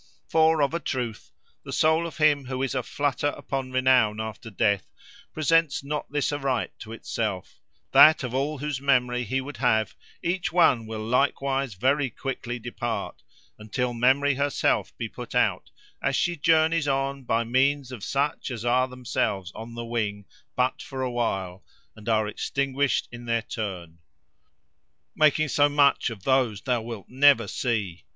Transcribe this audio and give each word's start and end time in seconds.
For 0.27 0.63
of 0.63 0.73
a 0.73 0.79
truth, 0.79 1.31
the 1.63 1.71
soul 1.71 2.07
of 2.07 2.17
him 2.17 2.45
who 2.45 2.63
is 2.63 2.73
aflutter 2.73 3.35
upon 3.37 3.69
renown 3.71 4.19
after 4.19 4.49
death, 4.49 4.87
presents 5.31 5.83
not 5.83 6.11
this 6.11 6.33
aright 6.33 6.71
to 6.79 6.91
itself, 6.91 7.59
that 7.91 8.23
of 8.23 8.33
all 8.33 8.57
whose 8.57 8.81
memory 8.81 9.23
he 9.25 9.41
would 9.41 9.57
have 9.57 9.93
each 10.23 10.51
one 10.51 10.87
will 10.87 11.05
likewise 11.05 11.75
very 11.75 12.09
quickly 12.09 12.57
depart, 12.57 13.21
until 13.59 13.93
memory 13.93 14.33
herself 14.33 14.91
be 14.97 15.07
put 15.07 15.35
out, 15.35 15.69
as 16.01 16.15
she 16.15 16.35
journeys 16.35 16.87
on 16.87 17.21
by 17.23 17.43
means 17.43 17.91
of 17.91 18.03
such 18.03 18.49
as 18.49 18.65
are 18.65 18.87
themselves 18.87 19.51
on 19.53 19.75
the 19.75 19.85
wing 19.85 20.25
but 20.55 20.81
for 20.81 21.03
a 21.03 21.11
while, 21.11 21.63
and 21.95 22.09
are 22.09 22.27
extinguished 22.27 23.07
in 23.11 23.25
their 23.25 23.43
turn.—Making 23.43 25.47
so 25.49 25.69
much 25.69 26.09
of 26.09 26.23
those 26.23 26.61
thou 26.61 26.81
wilt 26.81 27.07
never 27.07 27.47
see! 27.47 28.03